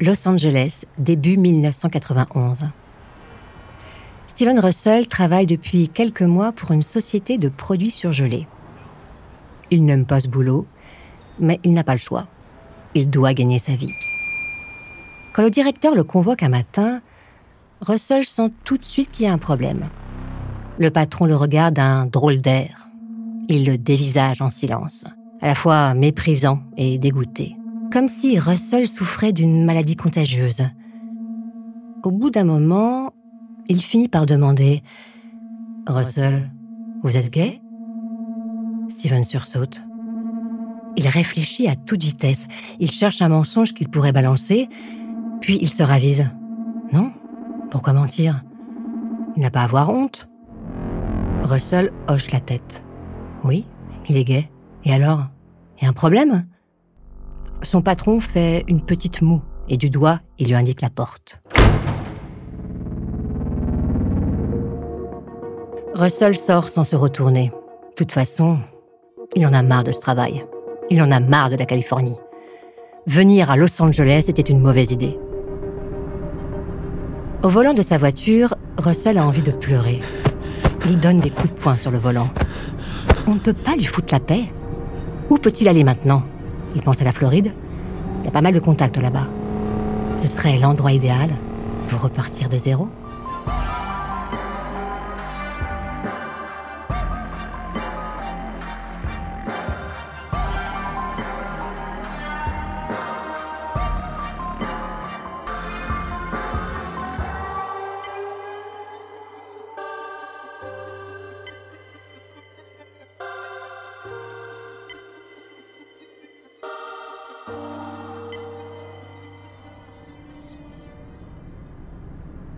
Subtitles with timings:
[0.00, 2.64] Los Angeles, début 1991.
[4.26, 8.48] Steven Russell travaille depuis quelques mois pour une société de produits surgelés.
[9.70, 10.66] Il n'aime pas ce boulot,
[11.38, 12.26] mais il n'a pas le choix.
[12.96, 13.92] Il doit gagner sa vie.
[15.32, 17.00] Quand le directeur le convoque un matin,
[17.80, 19.88] Russell sent tout de suite qu'il y a un problème.
[20.78, 22.88] Le patron le regarde d'un drôle d'air.
[23.48, 25.04] Il le dévisage en silence,
[25.40, 27.56] à la fois méprisant et dégoûté,
[27.94, 30.64] comme si Russell souffrait d'une maladie contagieuse.
[32.02, 33.12] Au bout d'un moment,
[33.68, 34.82] il finit par demander
[35.86, 36.50] Russell,
[37.04, 37.62] vous êtes gay?
[38.88, 39.80] Steven sursaute.
[40.96, 42.48] Il réfléchit à toute vitesse.
[42.80, 44.68] Il cherche un mensonge qu'il pourrait balancer,
[45.40, 46.28] puis il se ravise.
[46.92, 47.12] Non
[47.70, 48.42] Pourquoi mentir
[49.36, 50.28] Il n'a pas à avoir honte.
[51.44, 52.82] Russell hoche la tête.
[53.44, 53.68] Oui,
[54.08, 54.50] il est gay.
[54.84, 55.28] Et alors?
[55.78, 56.44] Il y a un problème?
[57.64, 61.40] Son patron fait une petite moue et du doigt, il lui indique la porte.
[65.94, 67.48] Russell sort sans se retourner.
[67.48, 68.58] De toute façon,
[69.34, 70.44] il en a marre de ce travail.
[70.90, 72.18] Il en a marre de la Californie.
[73.06, 75.18] Venir à Los Angeles était une mauvaise idée.
[77.42, 80.02] Au volant de sa voiture, Russell a envie de pleurer.
[80.86, 82.28] Il donne des coups de poing sur le volant.
[83.26, 84.52] On ne peut pas lui foutre la paix.
[85.30, 86.24] Où peut-il aller maintenant?
[86.74, 87.52] Il pense à la Floride.
[88.20, 89.26] Il y a pas mal de contacts là-bas.
[90.16, 91.30] Ce serait l'endroit idéal
[91.88, 92.88] pour repartir de zéro.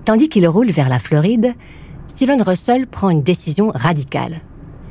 [0.06, 1.52] Tandis qu'il roule vers la Floride,
[2.06, 4.40] Steven Russell prend une décision radicale.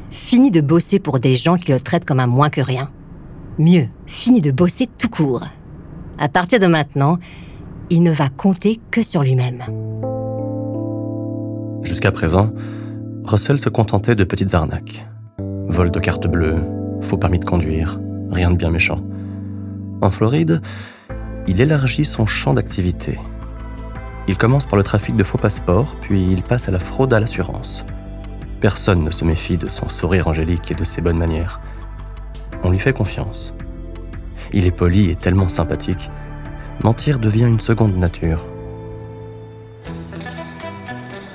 [0.09, 2.91] Fini de bosser pour des gens qui le traitent comme un moins que rien.
[3.57, 5.45] Mieux, fini de bosser tout court.
[6.19, 7.17] À partir de maintenant,
[7.89, 9.63] il ne va compter que sur lui-même.
[11.83, 12.49] Jusqu'à présent,
[13.23, 15.07] Russell se contentait de petites arnaques.
[15.69, 16.57] Vol de carte bleue,
[16.99, 18.01] faux permis de conduire,
[18.31, 18.99] rien de bien méchant.
[20.01, 20.61] En Floride,
[21.47, 23.17] il élargit son champ d'activité
[24.27, 27.19] il commence par le trafic de faux passeports, puis il passe à la fraude à
[27.19, 27.85] l'assurance.
[28.59, 31.61] Personne ne se méfie de son sourire angélique et de ses bonnes manières.
[32.63, 33.53] On lui fait confiance.
[34.51, 36.09] Il est poli et tellement sympathique.
[36.83, 38.43] Mentir devient une seconde nature.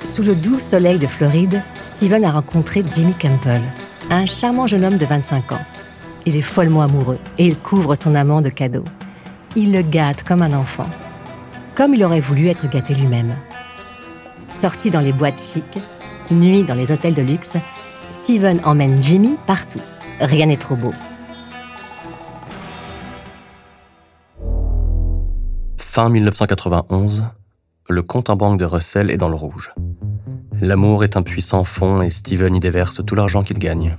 [0.03, 3.61] Sous le doux soleil de Floride, Steven a rencontré Jimmy Campbell,
[4.09, 5.65] un charmant jeune homme de 25 ans.
[6.25, 8.85] Il est follement amoureux et il couvre son amant de cadeaux.
[9.55, 10.89] Il le gâte comme un enfant
[11.75, 13.35] comme il aurait voulu être gâté lui-même.
[14.49, 15.79] Sorti dans les boîtes chics,
[16.29, 17.57] nuit dans les hôtels de luxe,
[18.09, 19.81] Steven emmène Jimmy partout.
[20.19, 20.93] Rien n'est trop beau.
[25.77, 27.25] Fin 1991,
[27.89, 29.73] le compte en banque de Russell est dans le rouge.
[30.61, 33.97] L'amour est un puissant fond et Steven y déverse tout l'argent qu'il gagne.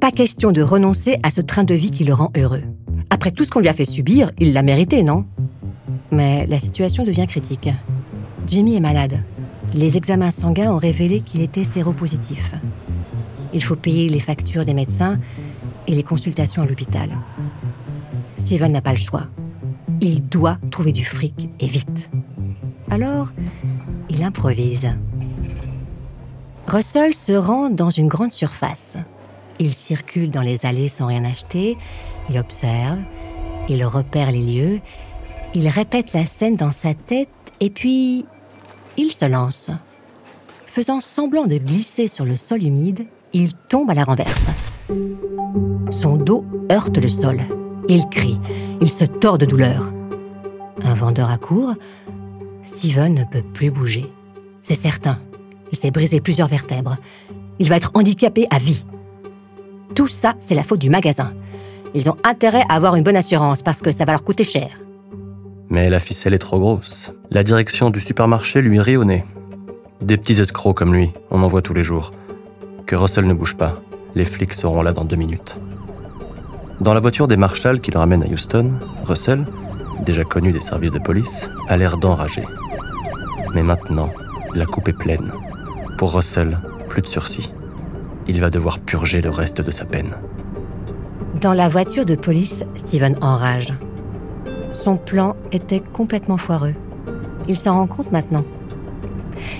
[0.00, 2.62] Pas question de renoncer à ce train de vie qui le rend heureux.
[3.10, 5.24] Après tout ce qu'on lui a fait subir, il l'a mérité, non?
[6.12, 7.70] Mais la situation devient critique.
[8.46, 9.20] Jimmy est malade.
[9.74, 12.52] Les examens sanguins ont révélé qu'il était séropositif.
[13.54, 15.18] Il faut payer les factures des médecins
[15.86, 17.10] et les consultations à l'hôpital.
[18.36, 19.24] Steven n'a pas le choix.
[20.00, 22.10] Il doit trouver du fric et vite.
[22.90, 23.32] Alors,
[24.10, 24.88] il improvise.
[26.66, 28.96] Russell se rend dans une grande surface.
[29.58, 31.76] Il circule dans les allées sans rien acheter,
[32.28, 32.98] il observe,
[33.68, 34.80] il repère les lieux
[35.54, 37.28] il répète la scène dans sa tête
[37.60, 38.24] et puis
[38.96, 39.70] il se lance.
[40.66, 44.48] Faisant semblant de glisser sur le sol humide, il tombe à la renverse.
[45.90, 47.40] Son dos heurte le sol.
[47.88, 48.38] Il crie,
[48.80, 49.92] il se tord de douleur.
[50.82, 51.74] Un vendeur accourt.
[52.62, 54.06] Steven ne peut plus bouger.
[54.62, 55.18] C'est certain.
[55.72, 56.96] Il s'est brisé plusieurs vertèbres.
[57.58, 58.84] Il va être handicapé à vie.
[59.94, 61.34] Tout ça, c'est la faute du magasin.
[61.94, 64.70] Ils ont intérêt à avoir une bonne assurance parce que ça va leur coûter cher.
[65.72, 67.14] Mais la ficelle est trop grosse.
[67.30, 69.24] La direction du supermarché lui rit au nez.
[70.02, 72.12] Des petits escrocs comme lui, on en voit tous les jours.
[72.84, 73.80] Que Russell ne bouge pas,
[74.14, 75.58] les flics seront là dans deux minutes.
[76.82, 78.72] Dans la voiture des marshals qui le ramènent à Houston,
[79.06, 79.46] Russell,
[80.04, 82.44] déjà connu des services de police, a l'air d'enrager.
[83.54, 84.10] Mais maintenant,
[84.54, 85.32] la coupe est pleine.
[85.96, 86.58] Pour Russell,
[86.90, 87.50] plus de sursis.
[88.26, 90.16] Il va devoir purger le reste de sa peine.
[91.40, 93.72] Dans la voiture de police, Steven enrage.
[94.72, 96.74] Son plan était complètement foireux.
[97.48, 98.44] Il s'en rend compte maintenant.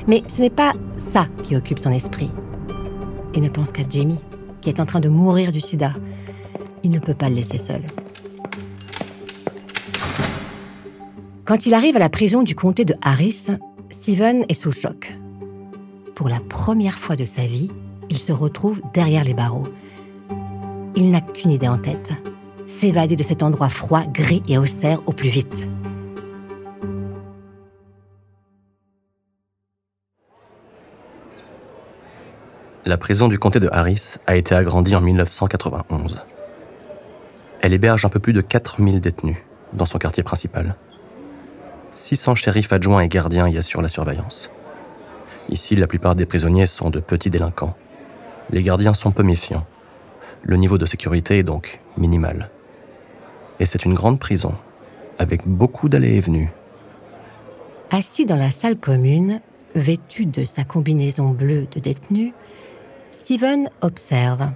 [0.07, 2.31] Mais ce n'est pas ça qui occupe son esprit.
[3.35, 4.19] Il ne pense qu'à Jimmy,
[4.61, 5.93] qui est en train de mourir du sida.
[6.83, 7.83] Il ne peut pas le laisser seul.
[11.45, 13.47] Quand il arrive à la prison du comté de Harris,
[13.91, 15.17] Steven est sous choc.
[16.15, 17.71] Pour la première fois de sa vie,
[18.11, 19.67] il se retrouve derrière les barreaux.
[20.95, 22.13] Il n'a qu'une idée en tête
[22.67, 25.69] s'évader de cet endroit froid, gris et austère au plus vite.
[32.85, 36.19] La prison du comté de Harris a été agrandie en 1991.
[37.61, 39.37] Elle héberge un peu plus de 4000 détenus
[39.73, 40.75] dans son quartier principal.
[41.93, 44.51] 600 shérifs adjoints et gardiens y assurent la surveillance.
[45.49, 47.77] Ici, la plupart des prisonniers sont de petits délinquants.
[48.51, 49.67] Les gardiens sont peu méfiants.
[50.43, 52.51] Le niveau de sécurité est donc minimal.
[53.61, 54.55] Et c'est une grande prison,
[55.19, 56.51] avec beaucoup d'allées et venues.
[57.91, 59.41] Assis dans la salle commune,
[59.75, 62.33] vêtu de sa combinaison bleue de détenu,
[63.13, 64.51] Steven observe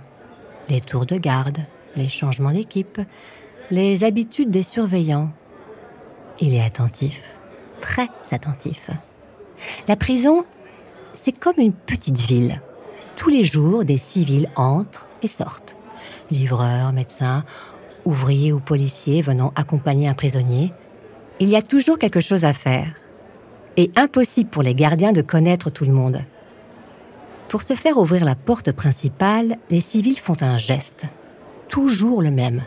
[0.69, 1.59] les tours de garde,
[1.95, 3.01] les changements d'équipe,
[3.71, 5.31] les habitudes des surveillants.
[6.41, 7.35] Il est attentif,
[7.81, 8.91] très attentif.
[9.87, 10.45] La prison,
[11.13, 12.61] c'est comme une petite ville.
[13.17, 15.77] Tous les jours, des civils entrent et sortent.
[16.31, 17.45] Livreurs, médecins,
[18.05, 20.73] ouvriers ou policiers venant accompagner un prisonnier.
[21.41, 22.89] Il y a toujours quelque chose à faire.
[23.77, 26.21] Et impossible pour les gardiens de connaître tout le monde.
[27.49, 31.05] Pour se faire ouvrir la porte principale, les civils font un geste.
[31.69, 32.63] Toujours le même.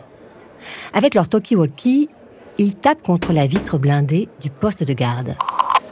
[0.94, 2.10] Avec leur talkie-walkie,
[2.58, 5.36] ils tapent contre la vitre blindée du poste de garde.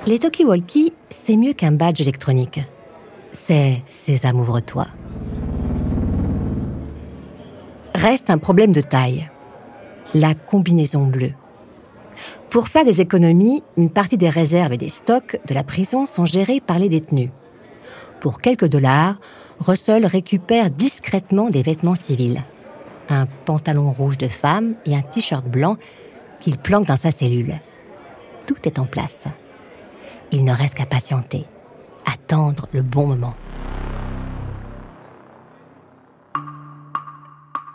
[0.05, 2.61] Les talkie-walkie, c'est mieux qu'un badge électronique.
[3.45, 4.87] C'est Sésame ouvre-toi.
[7.93, 9.29] Reste un problème de taille.
[10.13, 11.31] La combinaison bleue.
[12.49, 16.25] Pour faire des économies, une partie des réserves et des stocks de la prison sont
[16.25, 17.29] gérés par les détenus.
[18.19, 19.19] Pour quelques dollars,
[19.59, 22.43] Russell récupère discrètement des vêtements civils.
[23.07, 25.77] Un pantalon rouge de femme et un t-shirt blanc
[26.41, 27.59] qu'il planque dans sa cellule.
[28.45, 29.25] Tout est en place.
[30.31, 31.45] Il ne reste qu'à patienter,
[32.11, 33.35] attendre le bon moment.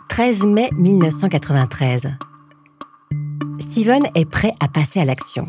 [0.09, 2.15] 13 mai 1993.
[3.59, 5.47] Steven est prêt à passer à l'action.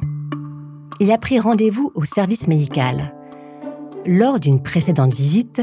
[1.01, 3.15] Il a pris rendez-vous au service médical
[4.07, 5.63] lors d'une précédente visite,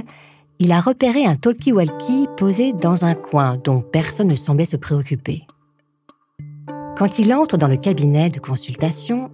[0.60, 5.44] il a repéré un talkie-walkie posé dans un coin dont personne ne semblait se préoccuper.
[6.98, 9.32] Quand il entre dans le cabinet de consultation,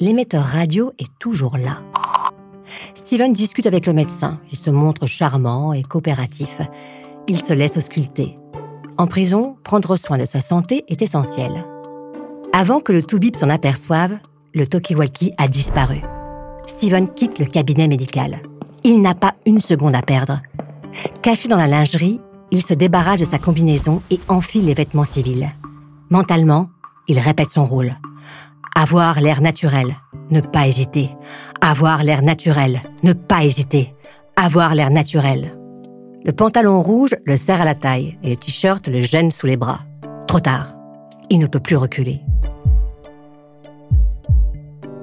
[0.00, 1.78] l'émetteur radio est toujours là.
[2.94, 4.40] Steven discute avec le médecin.
[4.50, 6.60] Il se montre charmant et coopératif.
[7.28, 8.38] Il se laisse ausculter.
[8.98, 11.64] En prison, prendre soin de sa santé est essentiel.
[12.52, 14.18] Avant que le Toubib s'en aperçoive,
[14.54, 16.00] le talkie-walkie a disparu.
[16.66, 18.40] Steven quitte le cabinet médical.
[18.84, 20.40] Il n'a pas une seconde à perdre.
[21.22, 22.20] Caché dans la lingerie,
[22.50, 25.50] il se débarrasse de sa combinaison et enfile les vêtements civils.
[26.08, 26.70] Mentalement,
[27.08, 27.96] il répète son rôle.
[28.74, 29.96] Avoir l'air naturel,
[30.30, 31.10] ne pas hésiter.
[31.60, 33.94] Avoir l'air naturel, ne pas hésiter.
[34.36, 35.56] Avoir l'air naturel.
[36.24, 39.56] Le pantalon rouge le serre à la taille et le t-shirt le gêne sous les
[39.56, 39.80] bras.
[40.26, 40.74] Trop tard.
[41.30, 42.20] Il ne peut plus reculer.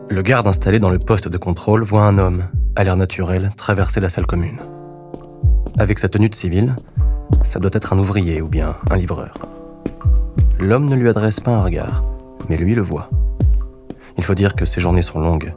[0.10, 2.44] Le garde installé dans le poste de contrôle voit un homme,
[2.76, 4.60] à l'air naturel, traverser la salle commune.
[5.80, 6.76] Avec sa tenue de civil,
[7.42, 9.34] ça doit être un ouvrier ou bien un livreur.
[10.60, 12.04] L'homme ne lui adresse pas un regard,
[12.50, 13.10] mais lui le voit.
[14.18, 15.54] Il faut dire que ses journées sont longues.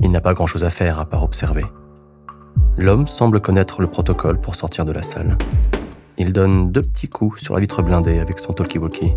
[0.00, 1.64] Il n'a pas grand-chose à faire à part observer.
[2.76, 5.38] L'homme semble connaître le protocole pour sortir de la salle.
[6.18, 9.14] Il donne deux petits coups sur la vitre blindée avec son talkie-walkie.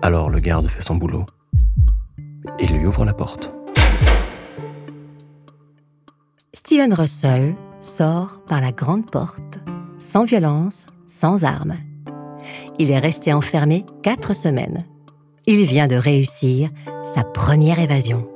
[0.00, 1.26] Alors le garde fait son boulot.
[2.60, 3.54] Il lui ouvre la porte.
[6.54, 9.60] Steven Russell sort par la grande porte,
[9.98, 11.76] sans violence, sans armes.
[12.78, 14.78] Il est resté enfermé quatre semaines.
[15.46, 16.70] Il vient de réussir
[17.04, 18.28] sa première évasion.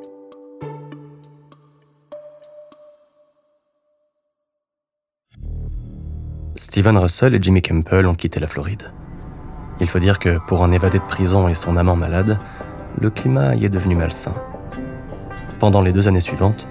[6.57, 8.93] Steven Russell et Jimmy Campbell ont quitté la Floride.
[9.81, 12.39] Il faut dire que pour un évadé de prison et son amant malade,
[13.01, 14.35] le climat y est devenu malsain.
[15.61, 16.67] Pendant les deux années suivantes,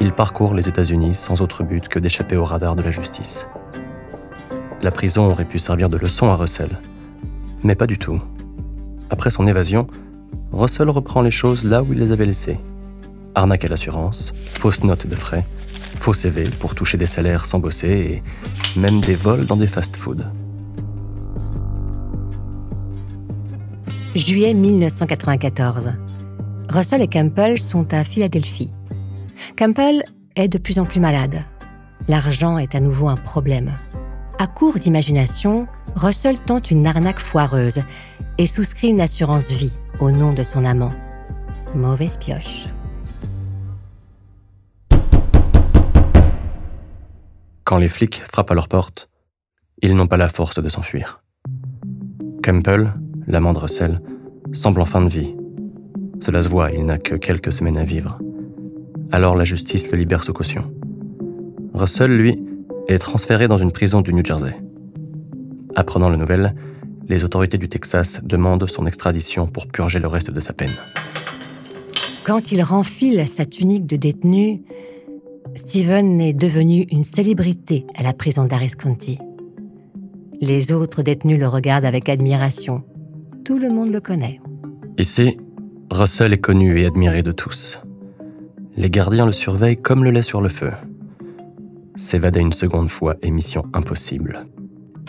[0.00, 3.46] il parcourt les États-Unis sans autre but que d'échapper au radar de la justice.
[4.82, 6.78] La prison aurait pu servir de leçon à Russell,
[7.62, 8.20] mais pas du tout.
[9.10, 9.88] Après son évasion,
[10.52, 12.58] Russell reprend les choses là où il les avait laissées.
[13.34, 15.44] Arnaque à l'assurance, fausse note de frais,
[16.00, 18.22] faux CV pour toucher des salaires sans bosser
[18.76, 20.24] et même des vols dans des fast-foods.
[24.14, 25.92] Juillet 1994.
[26.70, 28.72] Russell et Campbell sont à Philadelphie.
[29.56, 30.02] Campbell
[30.34, 31.42] est de plus en plus malade.
[32.08, 33.72] L'argent est à nouveau un problème.
[34.38, 37.82] À court d'imagination, Russell tente une arnaque foireuse
[38.38, 40.92] et souscrit une assurance vie au nom de son amant.
[41.74, 42.66] Mauvaise pioche.
[47.64, 49.10] Quand les flics frappent à leur porte,
[49.82, 51.22] ils n'ont pas la force de s'enfuir.
[52.42, 52.94] Campbell,
[53.26, 54.00] l'amant de Russell,
[54.52, 55.36] semble en fin de vie.
[56.20, 58.18] Cela se voit, il n'a que quelques semaines à vivre.
[59.12, 60.72] Alors la justice le libère sous caution.
[61.74, 62.42] Russell, lui,
[62.88, 64.56] est transféré dans une prison du New Jersey.
[65.76, 66.54] Apprenant la nouvelle,
[67.08, 70.74] les autorités du Texas demandent son extradition pour purger le reste de sa peine.
[72.24, 74.62] Quand il renfile sa tunique de détenu,
[75.54, 79.18] Steven est devenu une célébrité à la prison d'Harris County.
[80.40, 82.84] Les autres détenus le regardent avec admiration.
[83.44, 84.40] Tout le monde le connaît.
[84.98, 85.38] Ici,
[85.90, 87.80] Russell est connu et admiré de tous.
[88.76, 90.70] Les gardiens le surveillent comme le lait sur le feu.
[91.96, 94.46] S'évader une seconde fois est mission impossible.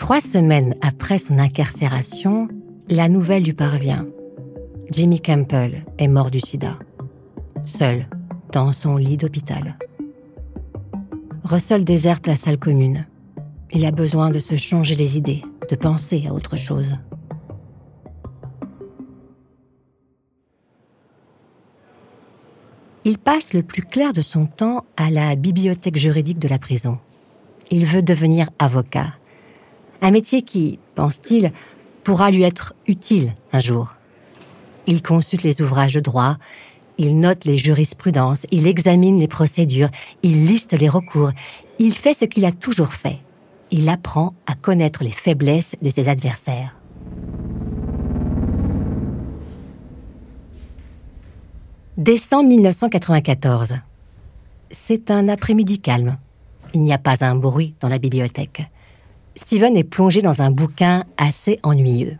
[0.00, 2.48] Trois semaines après son incarcération,
[2.88, 4.06] la nouvelle lui parvient.
[4.90, 6.78] Jimmy Campbell est mort du sida,
[7.66, 8.08] seul
[8.50, 9.76] dans son lit d'hôpital.
[11.44, 13.06] Russell déserte la salle commune.
[13.72, 16.96] Il a besoin de se changer les idées, de penser à autre chose.
[23.04, 26.98] Il passe le plus clair de son temps à la bibliothèque juridique de la prison.
[27.70, 29.12] Il veut devenir avocat.
[30.02, 31.52] Un métier qui, pense-t-il,
[32.04, 33.96] pourra lui être utile un jour.
[34.86, 36.36] Il consulte les ouvrages de droit,
[36.98, 39.90] il note les jurisprudences, il examine les procédures,
[40.22, 41.30] il liste les recours,
[41.78, 43.18] il fait ce qu'il a toujours fait.
[43.70, 46.76] Il apprend à connaître les faiblesses de ses adversaires.
[51.96, 53.74] Décembre 1994.
[54.70, 56.16] C'est un après-midi calme.
[56.74, 58.62] Il n'y a pas un bruit dans la bibliothèque.
[59.42, 62.18] Steven est plongé dans un bouquin assez ennuyeux.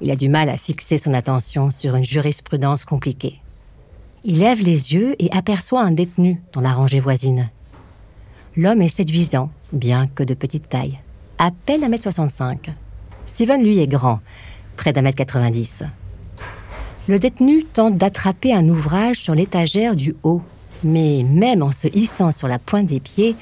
[0.00, 3.38] Il a du mal à fixer son attention sur une jurisprudence compliquée.
[4.24, 7.50] Il lève les yeux et aperçoit un détenu dans la rangée voisine.
[8.56, 10.98] L'homme est séduisant, bien que de petite taille,
[11.38, 12.70] à peine 1m65.
[13.26, 14.20] Steven, lui, est grand,
[14.76, 15.84] près d'un mètre 90.
[17.08, 20.42] Le détenu tente d'attraper un ouvrage sur l'étagère du haut,
[20.82, 23.36] mais même en se hissant sur la pointe des pieds,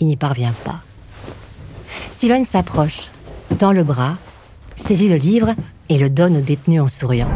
[0.00, 0.82] il n'y parvient pas.
[2.18, 3.10] Steven s'approche,
[3.60, 4.16] tend le bras,
[4.74, 5.54] saisit le livre
[5.88, 7.30] et le donne au détenu en souriant.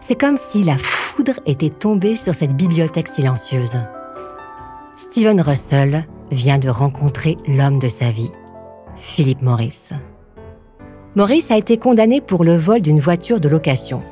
[0.00, 3.78] C'est comme si la foudre était tombée sur cette bibliothèque silencieuse.
[4.96, 8.32] Steven Russell vient de rencontrer l'homme de sa vie,
[8.96, 9.90] Philip Morris.
[11.14, 14.02] Morris a été condamné pour le vol d'une voiture de location.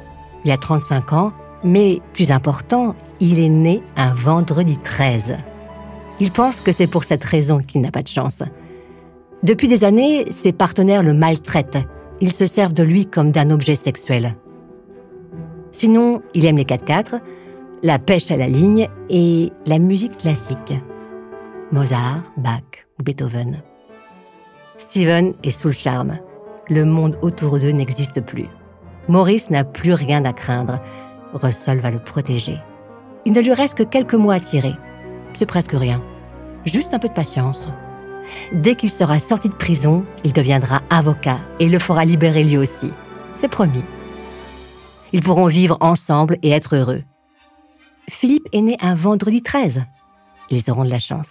[0.44, 1.32] Il a 35 ans,
[1.64, 5.38] mais plus important, il est né un vendredi 13.
[6.20, 8.44] Il pense que c'est pour cette raison qu'il n'a pas de chance.
[9.44, 11.86] Depuis des années, ses partenaires le maltraitent.
[12.22, 14.36] Ils se servent de lui comme d'un objet sexuel.
[15.70, 17.20] Sinon, il aime les 4x4,
[17.82, 20.72] la pêche à la ligne et la musique classique.
[21.72, 23.60] Mozart, Bach ou Beethoven.
[24.78, 26.16] Steven est sous le charme.
[26.70, 28.48] Le monde autour d'eux n'existe plus.
[29.08, 30.80] Maurice n'a plus rien à craindre.
[31.34, 32.56] Russell va le protéger.
[33.26, 34.74] Il ne lui reste que quelques mois à tirer.
[35.34, 36.02] C'est presque rien.
[36.64, 37.68] Juste un peu de patience.
[38.52, 42.90] Dès qu'il sera sorti de prison, il deviendra avocat et le fera libérer lui aussi.
[43.38, 43.84] C'est promis.
[45.12, 47.02] Ils pourront vivre ensemble et être heureux.
[48.08, 49.84] Philippe est né un vendredi 13.
[50.50, 51.26] Ils auront de la chance.